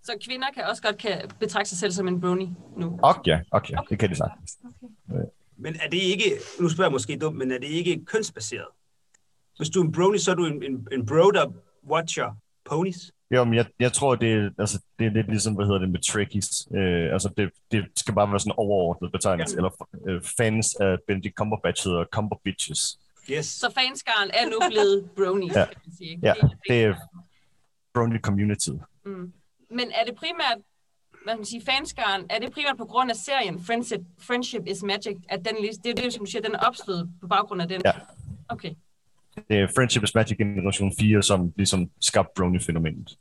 [0.03, 2.99] Så kvinder kan også godt kan betragte sig selv som en brony nu.
[3.03, 4.59] Okay, okay, det kan de sagtens.
[5.57, 6.25] Men er det ikke,
[6.61, 8.67] nu spørger jeg måske dumt, men er det ikke kønsbaseret?
[9.57, 11.53] Hvis du er en brony, så er du en, en, en bro, der
[11.91, 12.37] watcher
[12.69, 13.13] ponies?
[13.31, 15.91] Jo, men jeg, jeg tror, det er, altså, det er lidt ligesom, hvad hedder det
[15.91, 16.69] med trekkies.
[16.75, 19.55] Øh, altså, det, det skal bare være sådan en overordnet betegnelse.
[19.55, 19.59] Ja.
[19.59, 22.99] Eller øh, fans af Benedict Cumberbatch hedder Cumberbitches.
[23.31, 23.47] Yes.
[23.47, 25.65] Så fanskaren er nu blevet bronies, Ja.
[25.65, 26.21] kan man sige.
[26.23, 26.95] Ja, Det det er
[27.95, 28.71] Brony Community.
[29.05, 29.33] Mm.
[29.71, 30.59] Men er det primært,
[31.25, 34.83] hvad kan man sige, fanskaren, er det primært på grund af serien Friendship, Friendship is
[34.83, 35.55] Magic, at den,
[35.85, 37.81] det er det, som du siger, den er opstået på baggrund af den?
[37.85, 37.93] Ja.
[38.49, 38.75] Okay.
[39.49, 43.19] Det er Friendship is Magic Generation 4, som ligesom skabte Brony-fænomenet.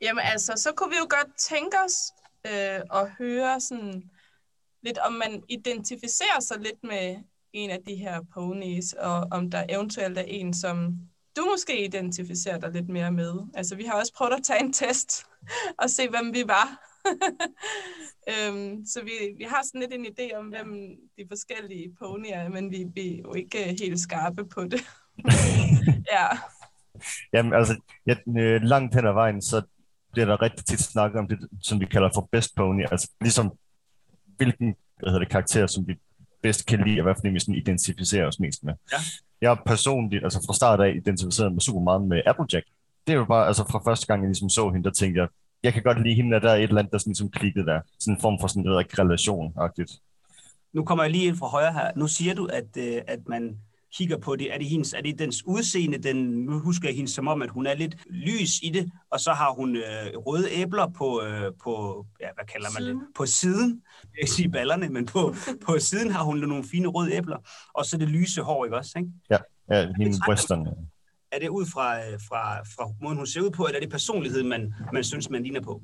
[0.00, 2.12] Jamen altså, så kunne vi jo godt tænke os
[2.46, 4.02] øh, at høre sådan
[4.82, 7.16] lidt, om man identificerer sig lidt med
[7.52, 10.96] en af de her ponies, og om der eventuelt er en, som
[11.36, 13.34] du måske identificerer dig lidt mere med.
[13.54, 15.26] Altså, vi har også prøvet at tage en test
[15.82, 16.88] og se, hvem vi var.
[18.32, 22.48] øhm, så vi, vi har sådan lidt en idé om, hvem de forskellige ponyer er,
[22.48, 24.80] men vi, vi er jo ikke helt skarpe på det.
[26.14, 26.26] ja.
[27.32, 29.62] Jamen, altså, ja, øh, langt hen ad vejen, så
[30.12, 32.84] bliver der rigtig tit snakket om det, som vi kalder for best pony.
[32.90, 33.52] Altså, ligesom
[34.36, 35.94] hvilken hvad hedder det, karakter, som vi
[36.42, 38.74] bedst kan lide, og hvad for en vi sådan identificerer os mest med.
[38.92, 38.96] Ja.
[39.40, 42.66] Jeg er personligt, altså fra start af, identificeret mig super meget med Applejack.
[43.06, 45.28] Det er jo bare, altså fra første gang, jeg ligesom så hende, der tænkte jeg,
[45.62, 47.66] jeg kan godt lide hende, at der er et eller andet, der sådan ligesom klikkede
[47.66, 47.80] der.
[48.00, 49.92] Sådan en form for sådan noget relation-agtigt.
[50.72, 51.90] Nu kommer jeg lige ind fra højre her.
[51.96, 53.58] Nu siger du, at, øh, at man
[53.96, 54.54] kigger på det.
[54.54, 55.98] Er det, hendes, er det dens udseende?
[55.98, 59.20] Den, nu husker jeg hende som om, at hun er lidt lys i det, og
[59.20, 59.82] så har hun øh,
[60.16, 62.96] røde æbler på, øh, på, ja, hvad kalder man Siden.
[62.96, 63.06] det?
[63.14, 63.82] På siden.
[64.02, 65.34] Jeg vil ikke sige ballerne, men på,
[65.66, 67.36] på siden har hun nogle fine røde æbler.
[67.74, 68.98] Og så det lyse hår, ikke også?
[68.98, 69.10] Ikke?
[69.30, 69.38] Ja,
[69.96, 70.66] hende western.
[71.32, 73.90] Er det ud fra, øh, fra, fra måden, hun ser ud på, eller er det
[73.90, 75.82] personligheden, man, man synes, man ligner på?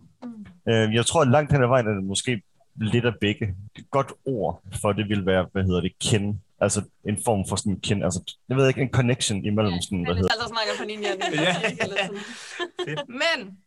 [0.68, 2.42] Øh, jeg tror, at langt hen ad vejen er det måske
[2.80, 3.54] lidt af begge.
[3.78, 6.40] Et godt ord for det vil være, hvad hedder det, kin.
[6.60, 10.14] Altså en form for sådan kin, altså, jeg ved ikke, en connection imellem sådan, hvad
[10.14, 11.20] hedder Altså snakker på ninjaen.
[11.34, 12.98] Ja.
[13.22, 13.58] Men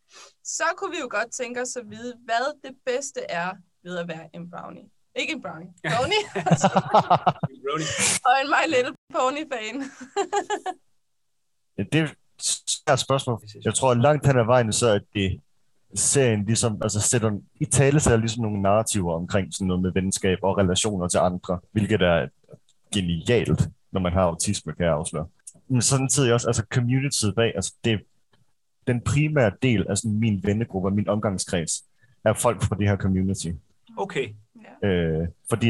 [0.43, 3.51] så kunne vi jo godt tænke os at vide, hvad det bedste er
[3.83, 4.83] ved at være en brownie.
[5.15, 5.69] Ikke en brownie.
[5.83, 6.21] Pony.
[7.63, 7.87] Brony.
[8.25, 9.75] og en My Little Pony-fan.
[11.77, 12.15] Ja, Det er et
[12.67, 13.41] svært spørgsmål.
[13.65, 15.41] Jeg tror, at langt hen ad vejen, så er det
[15.95, 20.37] serien ligesom, altså sætter i tale sætter ligesom nogle narrativer omkring sådan noget med venskab
[20.43, 22.27] og relationer til andre, hvilket er
[22.93, 25.27] genialt, når man har autisme, kan jeg afsløre.
[25.67, 28.01] Men samtidig også, altså communityet bag, altså det,
[28.87, 31.83] den primære del af sådan min vennegruppe, min omgangskreds,
[32.25, 33.47] er folk fra det her community.
[33.97, 34.29] Okay.
[34.83, 35.67] Øh, fordi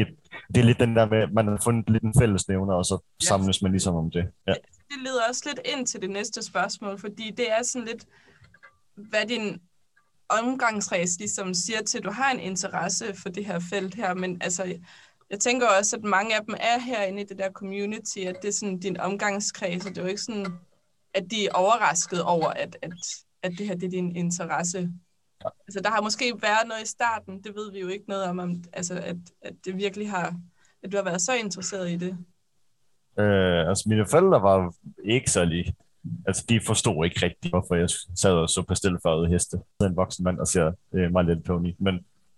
[0.54, 3.26] det er lidt den der med, man har fundet lidt en fællesnævner, og så Ja.
[3.26, 4.24] samles man ligesom om det.
[4.46, 4.52] Ja.
[4.88, 8.04] Det leder også lidt ind til det næste spørgsmål, fordi det er sådan lidt,
[8.94, 9.60] hvad din
[10.28, 14.42] omgangsræs ligesom siger til, at du har en interesse for det her felt her, men
[14.42, 14.74] altså,
[15.30, 18.48] jeg tænker også, at mange af dem er herinde i det der community, at det
[18.48, 20.46] er sådan din omgangskreds, og det er jo ikke sådan,
[21.14, 22.92] at de er overrasket over, at, at,
[23.42, 24.90] at det her det er din interesse.
[25.44, 28.38] Altså, der har måske været noget i starten, det ved vi jo ikke noget om,
[28.38, 30.36] om altså, at, at det virkelig har,
[30.82, 32.16] at du har været så interesseret i det.
[33.18, 35.74] Øh, altså mine forældre var ikke særlig,
[36.26, 39.56] altså de forstod ikke rigtigt, hvorfor jeg sad og så pastelfarvede heste.
[39.80, 41.74] Så en voksen mand og ser øh, My Little Pony.
[41.78, 41.94] Men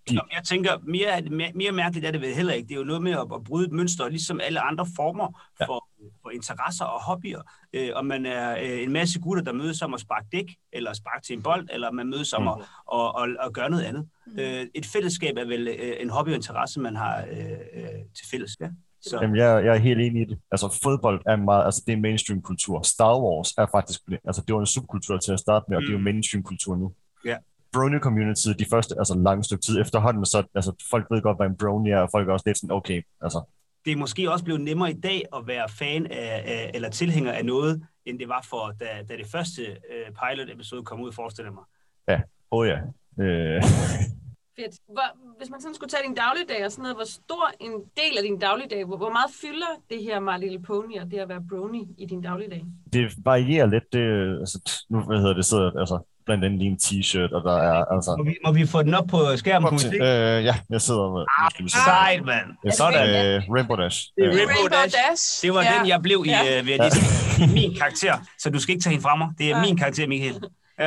[0.09, 2.67] de, Jeg tænker, mere, mere, mere mærkeligt er det vel heller ikke.
[2.67, 5.65] Det er jo noget med at, at bryde et mønster, ligesom alle andre former Ja.
[5.65, 5.87] for,
[6.21, 7.41] for interesser og hobbyer.
[7.73, 10.93] Øh, om man er øh, en masse gutter, der mødes om at sparke dæk, eller
[10.93, 12.47] sparke til en bold, eller man mødes om Mm.
[12.47, 12.55] at,
[12.93, 14.07] at, at, at gøre noget andet.
[14.39, 17.85] Øh, et fællesskab er vel øh, en hobby og interesse, man har øh, øh,
[18.17, 18.51] til fælles.
[18.61, 18.69] Ja?
[19.09, 20.39] Så, Jamen, jeg, jeg er helt enig i det.
[20.51, 22.81] Altså, fodbold er meget, altså det er mainstream kultur.
[22.81, 25.89] Star Wars er faktisk, altså det var en subkultur til at starte med, og det
[25.89, 26.03] er jo Mm.
[26.03, 26.91] mainstream kultur nu.
[27.25, 27.37] Ja.
[27.73, 31.47] Brony community, de første, altså lange stykke tid efterhånden, så altså, folk ved godt, hvad
[31.47, 33.41] en brony er, og folk er også lidt sådan, okay, altså,
[33.85, 37.31] det er måske også blevet nemmere i dag at være fan af, af eller tilhænger
[37.31, 41.51] af noget, end det var for, da, da det første øh, pilot-episode kom ud, forestiller
[41.51, 41.63] mig.
[42.09, 42.19] åh
[42.51, 42.77] oh ja.
[43.23, 43.63] Øh,
[44.59, 44.75] Fedt.
[44.95, 48.13] Hvor, hvis man sådan skulle tage din dagligdag og sådan noget, hvor stor en del
[48.17, 51.29] af din dagligdag, hvor, hvor meget fylder det her My Little Pony og det at
[51.29, 52.63] være brony i din dagligdag?
[52.93, 54.05] det varierer lidt, det,
[54.43, 54.57] altså,
[54.89, 58.11] nu hvad hedder det, sidder altså, blandt andet lige en t-shirt, og der er, altså,
[58.17, 59.79] Må vi, må vi få den op på skærmen?
[59.79, 59.87] Se?
[59.87, 61.77] øh, ja, jeg sidder med, se.
[61.77, 62.47] Sejt, mand.
[62.63, 63.09] Jeg Sådan.
[63.09, 63.97] Øh, Rainbow Dash.
[64.15, 64.95] Det er Rainbow Rainbow Dash.
[65.09, 65.41] Dash.
[65.43, 65.73] Det var ja.
[65.79, 66.59] den, jeg blev i, Ja.
[66.59, 67.47] øh, ved at sige.
[67.59, 68.13] min karakter.
[68.39, 69.27] Så du skal ikke tage hende fra mig.
[69.37, 69.65] Det er Nej.
[69.65, 70.35] min karakter, Michael.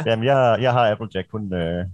[0.06, 1.84] Jamen, jeg, jeg har Applejack, hun, øh,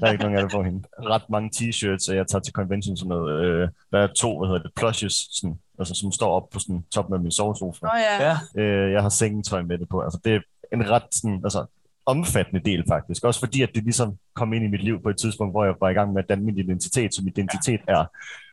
[0.00, 0.82] der er ikke nogen af det for hende.
[0.98, 3.44] Ret mange t-shirts, og jeg tager til convention sådan noget.
[3.44, 6.84] Øh, der er to, hvad hedder det, plushes, sådan, altså, som står op på sådan,
[6.94, 7.78] toppen af min sovesofa.
[7.82, 8.36] Nå ja.
[8.56, 8.62] Ja.
[8.62, 10.00] Øh, jeg har sengetøj med det på.
[10.00, 10.40] Altså, det er
[10.72, 11.66] en ret sådan, altså,
[12.06, 13.24] omfattende del faktisk.
[13.24, 15.74] Også fordi, at det ligesom kom ind i mit liv på et tidspunkt, hvor jeg
[15.80, 18.04] var i gang med at danne min identitet, så min identitet er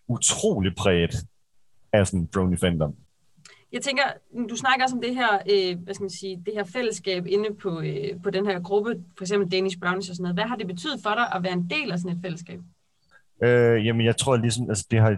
[0.07, 1.15] utrolig præget
[1.93, 2.95] af sådan brony fandom.
[3.75, 4.03] Jeg tænker,
[4.49, 7.55] du snakker også om det her, øh, hvad skal man sige, det her fællesskab inde
[7.55, 10.35] på, øh, på den her gruppe, for eksempel Danish Brownies og sådan noget.
[10.35, 12.59] Hvad har det betydet for dig at være en del af sådan et fællesskab?
[13.43, 15.09] Øh, jamen, jeg tror ligesom, altså, det har,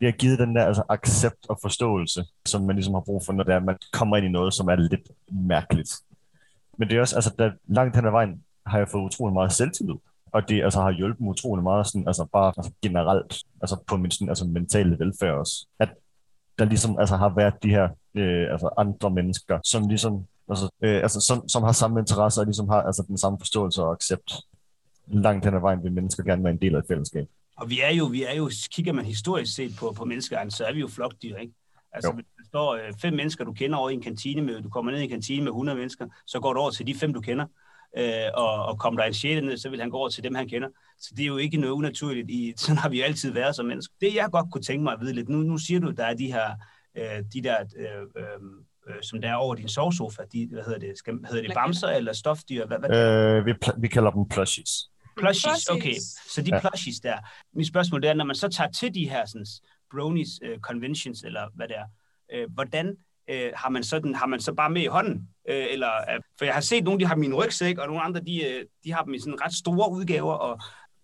[0.00, 3.32] det har givet den der altså, accept og forståelse, som man ligesom har brug for,
[3.32, 5.90] når det er, man kommer ind i noget, som er lidt mærkeligt.
[6.78, 9.52] Men det er også, altså, der, langt hen ad vejen har jeg fået utrolig meget
[9.52, 9.94] selvtillid.
[10.32, 13.96] Og det altså, har hjulpet mig utrolig meget, sådan, altså bare altså, generelt, altså på
[13.96, 15.66] min sådan, altså, mentale velfærd også.
[15.78, 15.88] At
[16.58, 21.02] der ligesom altså, har været de her øh, altså, andre mennesker, som ligesom altså, øh,
[21.02, 24.32] altså, som, som har samme interesser og ligesom har altså, den samme forståelse og accept.
[25.06, 27.26] Langt hen ad vejen vil mennesker gerne være en del af et fællesskab.
[27.56, 30.64] Og vi er jo, vi er jo, kigger man historisk set på, på menneskearten, så
[30.64, 31.54] er vi jo flokdyr, ikke?
[31.92, 32.14] Altså, Jo.
[32.14, 34.92] hvis der står øh, fem mennesker, du kender over i en kantine med, du kommer
[34.92, 37.20] ned i en kantine med 100 mennesker, så går du over til de fem, du
[37.20, 37.46] kender,
[37.96, 40.34] øh, og, og kommer der en sjette ned, så vil han gå over til dem,
[40.34, 40.68] han kender.
[41.00, 42.30] Så det er jo ikke noget unaturligt.
[42.30, 43.94] I, sådan har vi altid været som mennesker.
[44.00, 46.14] Det, jeg godt kunne tænke mig at vide lidt, nu, nu siger du, der er
[46.14, 46.50] de her,
[46.96, 50.98] øh, de der, øh, øh, som der er over din sovesofa, de, hvad hedder det,
[50.98, 52.66] skal, hedder det bamser eller stofdyr?
[52.66, 54.70] Hvad, hvad, Øh, vi, pl- vi kalder dem plushies.
[55.16, 55.94] Plushies, okay.
[56.34, 56.60] Så de Ja.
[56.60, 57.18] plushies der.
[57.54, 59.46] Mit spørgsmål det er, når man så tager til de her sådan,
[59.90, 61.86] bronies øh, conventions, eller hvad det er.
[62.32, 62.96] Øh, hvordan
[63.30, 65.28] øh, har, man så den, har man så bare med i hånden?
[65.48, 68.20] Øh, eller, øh, for jeg har set nogle, de har en rygsæk, og nogle andre,
[68.20, 70.60] de, øh, de har dem i sådan ret store udgaver, og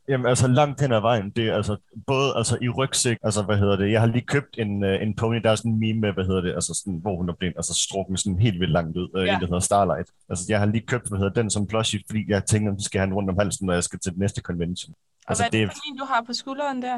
[0.09, 3.57] Jamen altså langt hen ad vejen, det er altså både altså i rygsæk, altså hvad
[3.57, 6.01] hedder det, jeg har lige købt en, uh, en pony, der er sådan en meme
[6.01, 8.73] med, hvad hedder det, altså sådan, hvor hun er blevet altså strukken sådan helt vildt
[8.73, 9.35] langt ud, uh, Ja.
[9.35, 10.09] en der hedder Starlight.
[10.29, 12.99] Altså jeg har lige købt, hvad hedder den som plushie, fordi jeg tænker, så skal
[12.99, 14.95] jeg have den rundt om halsen, når jeg skal til den næste convention.
[14.95, 16.95] Og Altså hvad er det det, for en, du har på skulderen der?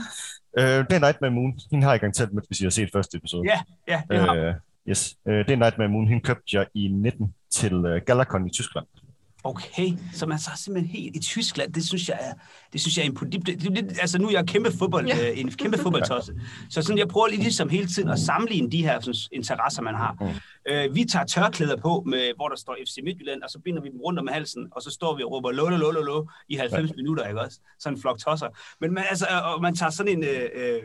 [0.59, 3.17] øh, det er Nightmare Moon, hende har jeg garanteret med, hvis I har set første
[3.17, 3.43] episode.
[3.49, 4.55] ja, ja, det har Øh,
[4.89, 8.87] yes, øh, det er Nightmare Moon, hende købte jeg i 19 til Galacon i Tyskland.
[9.47, 12.33] Okay, så man så er simpelthen helt i Tyskland, det synes jeg er,
[12.73, 13.53] det synes jeg er imponerende.
[13.53, 15.31] Det, det, lidt, altså nu er jeg kæmpe fodbold, Ja.
[15.31, 16.33] øh, en kæmpe fodboldtosse.
[16.71, 19.95] Så sådan, jeg prøver lige ligesom hele tiden at sammenligne de her sådan, interesser, man
[19.95, 20.17] har.
[20.21, 20.73] Mm.
[20.73, 23.89] Øh, vi tager tørklæder på, med, hvor der står FC Midtjylland, og så binder vi
[23.89, 26.27] dem rundt om halsen, og så står vi og råber lo, lo, lo, lo, lo
[26.49, 27.61] i 90 minutter, ikke også?
[27.79, 28.49] Sådan en flok tosser.
[28.81, 30.83] Men man, altså, og man tager sådan en øh, øh,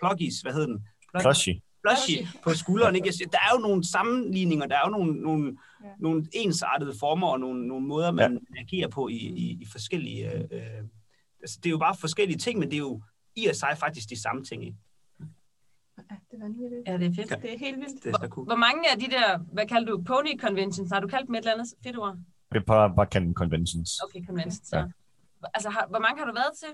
[0.00, 0.78] pluggies, hvad hedder den?
[1.20, 1.60] Plushie.
[1.96, 2.94] Plushie på skulderen.
[2.94, 3.06] Ikke?
[3.06, 5.88] Jeg siger, Der er jo nogle sammenligninger, der er jo nogle, nogle, ja.
[5.98, 8.60] nogle ensartede former og nogle, nogle måder, man ja.
[8.60, 10.32] agerer på i, i, i forskellige...
[10.32, 10.60] Øh, øh,
[11.40, 13.02] altså, det er jo bare forskellige ting, men det er jo
[13.36, 14.64] i og sig faktisk de samme ting.
[14.66, 14.76] Ikke?
[16.10, 16.82] Ja, det er vanvittigt.
[16.86, 17.42] Ja, det er fedt.
[17.42, 18.04] Det er helt vildt.
[18.04, 18.46] Det er så cool.
[18.46, 21.38] Hvor mange af de der, hvad kalder du, pony conventions, har du kaldt dem et
[21.38, 22.16] eller andet fedt ord?
[22.52, 24.00] Det er bare, bare kalde dem conventions.
[24.04, 24.78] Okay, conventions, Ja.
[24.78, 24.86] ja.
[25.54, 26.68] Altså, har, hvor mange har du været til?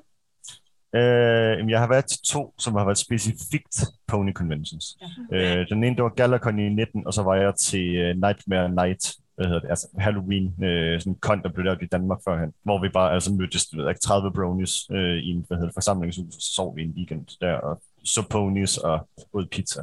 [0.95, 3.77] Øh, jeg har været til to, som har været specifikt
[4.07, 4.97] pony conventions.
[5.33, 5.61] Ja.
[5.61, 8.69] Øh, den ene, det var Galacon i 19, og så var jeg til uh, Nightmare
[8.69, 12.19] Night, hvad hedder det, altså Halloween, øh, sådan en kon, der blev lavet i Danmark
[12.25, 15.69] førhen, hvor vi bare altså mødtes, ved, ikke, 30 bronies øh, i en, hvad hedder
[15.69, 19.83] det, forsamlingshus, og så sov vi en weekend der, og så ponies og ud pizza.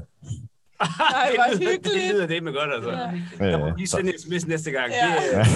[0.82, 2.14] Ej, hvor det, lyder, det hyggeligt.
[2.16, 2.92] lyder det med godt, altså.
[3.40, 3.52] Ja.
[3.52, 4.92] Der må lige sende en sms næste gang.
[4.92, 5.06] Ja.
[5.08, 5.48] Det,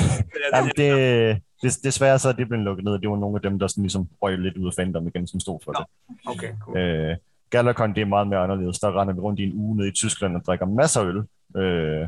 [0.51, 0.57] Ja.
[0.57, 3.41] jamen, det, det, desværre så er det blevet lukket ned, og det var nogle af
[3.41, 5.79] dem, der sådan ligesom røg lidt ud af fandom igen, som stod for Nå.
[5.79, 6.15] det.
[6.25, 6.77] okay, cool.
[6.77, 7.17] Øh,
[7.49, 8.79] Galacon, det er meget mere anderledes.
[8.79, 11.23] Der render vi rundt i en uge nede i Tyskland og drikker masser af øl.
[11.61, 12.07] Øh,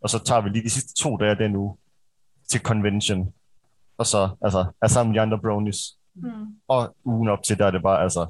[0.00, 1.76] og så tager vi lige de sidste to dage af den uge
[2.48, 3.32] til convention.
[3.98, 5.96] Og så altså, er sammen med de andre bronies.
[6.14, 6.30] Hmm.
[6.68, 8.26] Og ugen op til, der er det bare altså,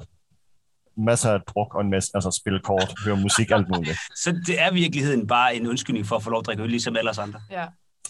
[0.97, 3.97] masser af druk og en masse, altså spille kort, høre musik, alt muligt.
[4.23, 6.69] Så det er i virkeligheden bare en undskyldning for at få lov at drikke øl,
[6.69, 7.41] ligesom alle os andre.
[7.51, 7.65] Ja.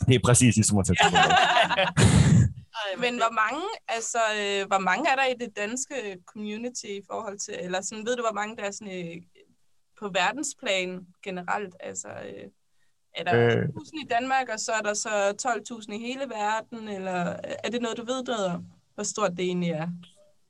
[0.07, 1.17] Det er præcis ligesom at tage til.
[3.03, 7.37] Men hvor mange, altså, øh, hvor mange er der i det danske community i forhold
[7.39, 9.21] til, eller sådan, ved du, hvor mange der er sådan, øh,
[9.99, 11.75] på verdensplan generelt?
[11.79, 12.49] Altså, øh,
[13.15, 13.63] er der øh.
[13.63, 15.09] 1000 i Danmark, og så er der så
[15.81, 19.45] 12.000 i hele verden, eller er det noget, du ved noget om, hvor stort det
[19.45, 19.87] egentlig er?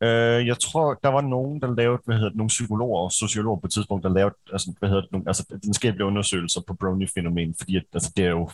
[0.02, 3.60] Øh, jeg tror, der var nogen, der lavede, hvad hedder det, nogle psykologer og sociologer
[3.60, 7.56] på et tidspunkt, der lavede altså, hvad hedder det, nogle, altså, videnskabelige undersøgelser på brony-fænomen,
[7.58, 8.50] fordi at, altså, det er jo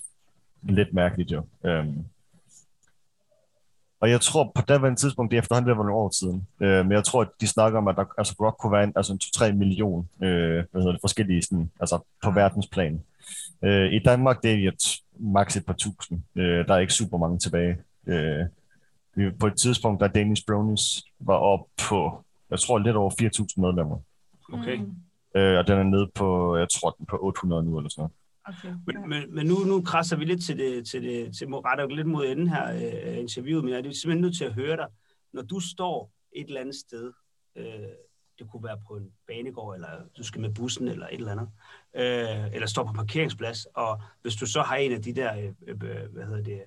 [0.63, 1.45] lidt mærkeligt jo.
[1.65, 2.05] Øhm.
[3.99, 6.85] Og jeg tror på daværende tidspunkt, det er efterhånden det var nogle år siden, øh,
[6.85, 9.13] men jeg tror, at de snakker om, at der altså, godt kunne være en, altså
[9.13, 9.19] en
[9.51, 13.01] 2-3 million øh, hvad hedder det, forskellige sådan, altså, på verdensplan.
[13.63, 16.21] Øh, I Danmark, det er et maks et par tusind.
[16.35, 17.77] Øh, der er ikke super mange tilbage.
[18.07, 18.45] Øh,
[19.39, 23.99] på et tidspunkt, der Danish Bronies var op på, jeg tror lidt over 4.000 medlemmer.
[24.53, 24.77] Okay.
[24.77, 24.95] Mm.
[25.35, 28.13] Øh, og den er nede på, jeg tror den på 800 nu eller sådan noget.
[28.45, 28.75] Okay.
[28.87, 32.07] Men, men, men nu, nu krasser vi lidt til det, til det, til retter lidt
[32.07, 34.87] mod enden her øh, interviewet, men jeg er simpelthen nødt til at høre dig.
[35.33, 37.11] Når du står et eller andet sted,
[37.55, 37.65] øh,
[38.39, 41.49] det kunne være på en banegård, eller du skal med bussen, eller et eller andet,
[41.95, 45.53] øh, eller står på parkeringsplads, og hvis du så har en af de der, øh,
[45.67, 46.61] øh, hvad hedder det,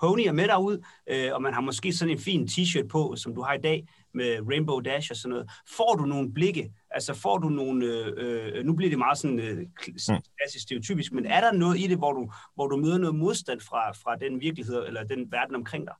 [0.00, 3.42] ponyer med derud, øh, og man har måske sådan en fin t-shirt på, som du
[3.42, 5.50] har i dag, med Rainbow Dash og sådan noget.
[5.76, 6.72] Får du nogle blikke?
[6.90, 8.12] Altså får du nogle, øh,
[8.56, 11.86] øh, nu bliver det meget sådan øh, kl- klassisk stereotypisk, men er der noget i
[11.86, 15.54] det, hvor du, hvor du møder noget modstand fra, fra den virkelighed, eller den verden
[15.54, 15.94] omkring dig?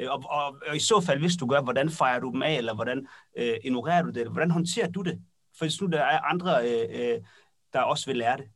[0.00, 2.54] Øh, og, og, og i så fald, hvis du gør, hvordan fejrer du dem af,
[2.54, 3.06] eller hvordan
[3.38, 5.20] øh, ignorerer du det, eller hvordan håndterer du det?
[5.58, 7.20] For hvis nu der er andre, øh, øh,
[7.72, 8.46] der også vil lære det.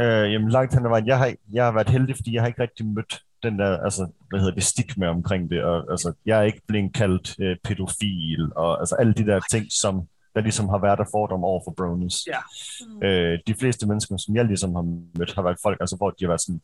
[0.00, 2.46] Øh, jamen langt hen ad vejen, jeg har, jeg har været heldig, fordi jeg har
[2.46, 6.38] ikke rigtig mødt den der, altså, hvad hedder det, stigma omkring det, og altså, jeg
[6.38, 10.68] er ikke blevet kaldt øh, pædofil, og altså alle de der ting, som der ligesom
[10.68, 12.26] har været der fordom over for bronies.
[12.26, 12.38] Ja.
[13.08, 14.82] Øh, de fleste mennesker, som jeg ligesom har
[15.18, 16.60] mødt, har været folk, altså hvor de har været sådan,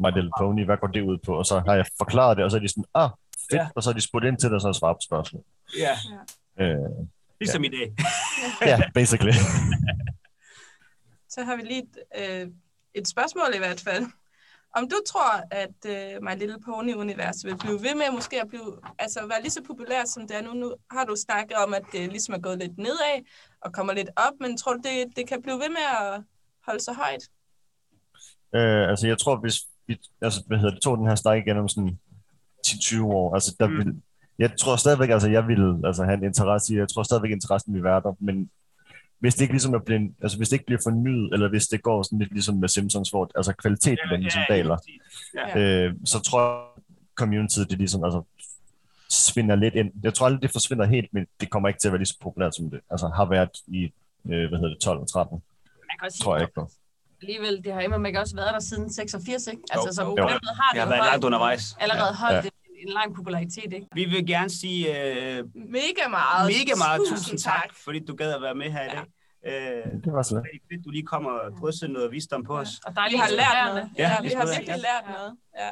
[0.00, 1.38] My Little Pony, hvad går det ud på?
[1.38, 3.10] Og så har jeg forklaret det, og så er de sådan, ah,
[3.50, 3.56] fedt, Ja.
[3.62, 3.68] ja.
[3.74, 5.42] og så har de spurgt ind til det, og så har jeg svaret på spørgsmål.
[5.78, 5.94] Ja,
[6.60, 6.76] Øh,
[7.40, 7.94] ligesom i dag.
[8.70, 9.32] ja, basically.
[11.34, 11.98] Så har vi lige et,
[12.42, 12.48] øh,
[12.94, 14.04] et spørgsmål i hvert fald.
[14.76, 18.72] Om du tror, at øh, My Little Pony-universet vil blive ved med måske at blive,
[18.98, 20.52] altså være lige så populær, som det er nu.
[20.54, 23.16] Nu har du snakket om, at det ligesom er gået lidt nedad
[23.60, 26.22] og kommer lidt op, men tror du, det, det kan blive ved med at
[26.66, 27.24] holde sig højt?
[28.54, 31.68] Øh, altså, jeg tror, hvis vi altså, hvad hedder det, tog den her snak igennem
[31.68, 31.98] sådan
[32.66, 33.72] 10-20 år, altså, der Mm.
[33.72, 33.78] mm.
[33.78, 34.02] vil,
[34.38, 37.74] jeg tror stadigvæk, altså, jeg vil altså, have en interesse i, jeg tror stadigvæk, interessen
[37.74, 38.50] vil være der, men
[39.20, 41.82] hvis det ikke ligesom er blevet, altså hvis det ikke bliver fornyet, eller hvis det
[41.82, 44.76] går sådan lidt ligesom med Simpsons, hvor altså kvaliteten den ligesom daler,
[45.34, 45.58] Ja.
[45.60, 46.82] øh, så tror jeg,
[47.14, 48.22] communityet det ligesom altså,
[49.10, 49.90] svinder lidt ind.
[50.02, 52.18] Jeg tror aldrig, det forsvinder helt, men det kommer ikke til at være lige så
[52.20, 53.82] populært, som det altså, har været i,
[54.30, 55.32] øh, hvad hedder det, 12 og 13.
[55.32, 56.70] Man kan også sige, Tror jeg ikke på.
[57.22, 59.62] alligevel, det har immer også været der siden 86, ikke?
[59.70, 60.16] Altså, så på jo.
[60.16, 61.76] den måde har Det det har været langt undervejs.
[61.80, 62.14] allerede Ja.
[62.22, 62.50] holdt Ja.
[62.50, 63.86] en, en lang popularitet, ikke?
[63.94, 66.46] Vi vil gerne sige øh, Mega meget.
[66.46, 69.04] mega meget tusind tak, fordi du gad at være med her i dag.
[69.46, 72.68] Øh, Det var så rigtig fedt, du lige kommer og drysser noget visdom på os.
[72.86, 73.90] Og Vi dejligt har lært noget.
[73.98, 75.36] Ja, Ja, det vi har virkelig lært noget.
[75.58, 75.70] Ja.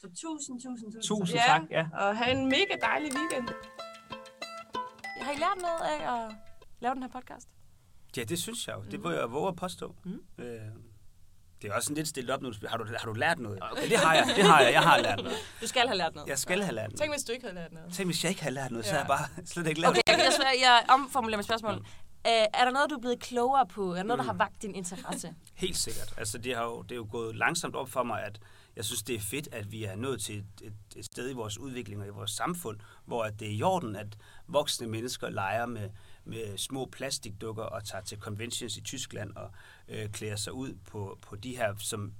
[0.00, 1.02] Så tusind, tusind, tusind.
[1.02, 1.44] Tusind Ja.
[1.52, 1.62] tak.
[1.70, 1.86] Ja.
[2.00, 3.48] Og have en mega dejlig weekend.
[5.22, 6.34] Har I lært noget af at
[6.80, 7.48] lave den her podcast?
[8.16, 8.82] ja, det synes jeg jo.
[8.90, 9.94] Det vil jeg våge at påstå.
[10.04, 10.20] Mm.
[10.38, 10.60] Øh,
[11.62, 12.52] det er også sådan lidt stillet op nu.
[12.68, 13.58] Har du, har du lært noget?
[13.72, 14.32] Okay, det har jeg.
[14.36, 14.72] Det har jeg.
[14.72, 15.38] Jeg har lært noget.
[15.62, 16.28] Du skal have lært noget.
[16.28, 17.00] Jeg skal have lært noget.
[17.00, 17.92] Tænk, hvis du ikke havde lært noget.
[17.92, 18.98] Tænk, hvis jeg ikke havde lært noget, så Ja.
[18.98, 21.74] havde jeg bare slet ikke lært Okay, jeg, jeg, jeg omformulerer mit spørgsmål.
[22.26, 23.90] Øh, er der noget, du er blevet klogere på?
[23.92, 25.34] Er der noget, der har vagt din interesse?
[25.54, 26.14] Helt sikkert.
[26.16, 28.38] Altså, det, har jo, det er jo gået langsomt op for mig, at
[28.76, 31.32] jeg synes, det er fedt, at vi er nået til et, et, et sted i
[31.32, 34.06] vores udvikling og i vores samfund, hvor at det er i orden, at
[34.48, 35.88] voksne mennesker leger med,
[36.28, 39.50] med små plastikdukker og tager til conventions i Tyskland og
[39.88, 42.14] øh, klæder sig ud på, på de her, som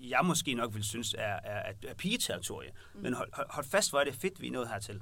[0.00, 2.70] jeg måske nok vil synes er, er, er, er pigeterritorie.
[2.94, 3.00] Mm.
[3.00, 5.00] Men hold, hold, hold fast, hvor er det fedt, vi er nået hertil.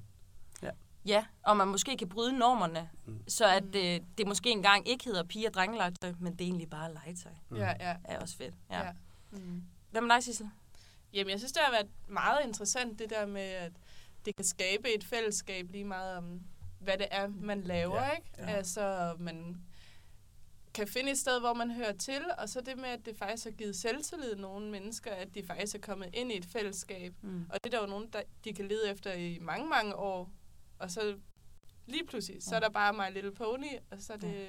[1.06, 2.90] Ja, og man måske kan bryde normerne,
[3.28, 6.70] så at øh, det måske engang ikke hedder pige- og drengelegetøj, men det er egentlig
[6.70, 7.32] bare legetøj.
[7.54, 7.96] Ja, ja.
[8.04, 8.54] er også fedt.
[8.70, 8.78] Ja.
[8.78, 8.84] ja.
[8.84, 8.92] ja.
[9.30, 9.62] Mm.
[9.90, 10.50] Hvad med dig, Sissel?
[11.12, 13.72] Jamen, jeg synes, det har været meget interessant, det der med, at
[14.24, 16.40] det kan skabe et fællesskab lige meget om,
[16.86, 18.28] hvad det er, man laver, Ja, ikke?
[18.38, 18.46] ja.
[18.46, 19.56] Altså, man
[20.74, 23.44] kan finde et sted, hvor man hører til, og så det med, at det faktisk
[23.44, 27.14] har givet selvtillid nogle mennesker, at de faktisk er kommet ind i et fællesskab.
[27.22, 27.46] Mm.
[27.50, 30.30] Og det er der jo nogen, der de kan lede efter i mange, mange år,
[30.78, 31.16] og så
[31.86, 34.46] lige pludselig, så er der bare My Little Pony, og så er det...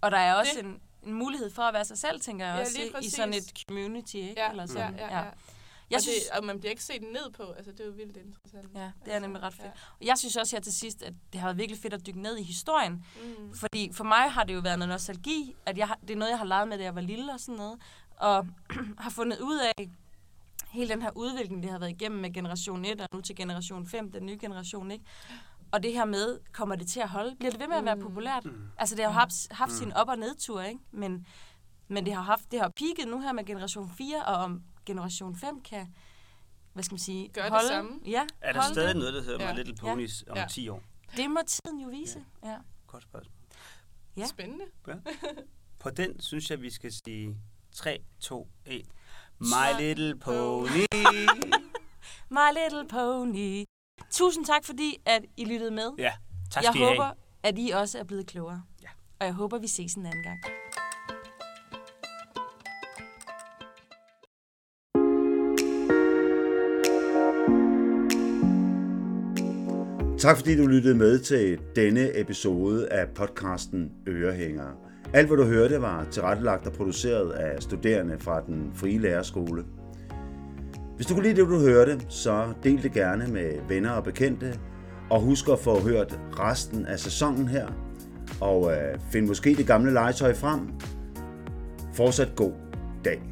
[0.00, 2.54] Og der er også Det- en, en mulighed for at være sig selv, tænker jeg
[2.54, 4.40] Ja, også, i sådan et community, ikke?
[4.40, 4.94] Ja, Eller ja, sådan.
[4.98, 5.24] ja, ja.
[5.94, 7.90] Jeg og, synes, det, og man bliver ikke set ned på, altså det er jo
[7.90, 8.70] vildt interessant.
[8.74, 9.64] ja, det er nemlig ret fedt.
[9.64, 9.70] Ja.
[10.00, 12.20] Og jeg synes også her til sidst, at det har været virkelig fedt at dykke
[12.22, 12.92] ned i historien.
[12.92, 13.54] Mm.
[13.54, 16.30] Fordi for mig har det jo været noget nostalgi, at jeg har, det er noget,
[16.30, 17.80] jeg har leget med, da jeg var lille og sådan noget.
[18.16, 18.46] Og
[19.04, 19.90] har fundet ud af
[20.70, 23.86] hele den her udvikling, det har været igennem med generation 1 og nu til generation
[23.86, 25.04] 5, den nye generation, ikke?
[25.72, 27.36] Og det her med, kommer det til at holde?
[27.36, 28.44] Bliver det ved med at være populært?
[28.44, 28.68] Mm.
[28.78, 30.80] Altså, det har jo haft, haft sin op- og nedtur, ikke?
[30.90, 31.26] Men,
[31.88, 35.36] men det har haft, det har peaked nu her med generation 4, og om generation
[35.36, 35.94] 5 kan,
[36.72, 37.68] hvad skal man sige, Gør det holde.
[37.68, 38.00] samme.
[38.06, 38.96] Ja, Er der stadig det?
[38.96, 39.52] noget, der hedder Ja.
[39.52, 40.46] My Little Ponies om Ja.
[40.50, 40.82] 10 år?
[41.16, 42.24] Det må tiden jo vise.
[42.44, 42.56] Ja.
[42.86, 43.34] Godt spørgsmål.
[44.16, 44.26] Ja.
[44.26, 44.64] Spændende.
[45.78, 47.36] På den synes jeg, vi skal sige
[47.72, 48.86] 3, 2, 1.
[49.40, 50.66] My Little Pony.
[52.36, 53.64] My Little Pony.
[54.10, 55.90] Tusind tak, fordi at I lyttede med.
[55.98, 56.12] Ja,
[56.50, 56.96] tak jeg skal I have.
[56.96, 58.62] håber, at I også er blevet klogere.
[58.82, 58.88] Ja.
[59.20, 60.38] Og jeg håber, vi ses en anden gang.
[70.24, 74.72] Tak fordi du lyttede med til denne episode af podcasten Ørehængere.
[75.12, 79.64] Alt hvad du hørte var tilrettelagt og produceret af studerende fra den frie lærerskole.
[80.96, 84.58] Hvis du kunne lide det, du hørte, så del det gerne med venner og bekendte.
[85.10, 87.66] Og husk at få hørt resten af sæsonen her.
[88.40, 90.60] Og øh, find måske det gamle legetøj frem.
[91.94, 92.52] Fortsat god
[93.04, 93.22] dag.